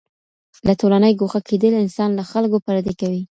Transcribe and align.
له 0.67 0.73
ټولني 0.79 1.11
ګوښه 1.19 1.41
کېدل 1.49 1.73
انسان 1.83 2.09
له 2.15 2.23
خلګو 2.31 2.63
پردی 2.65 2.93
کوي. 3.01 3.21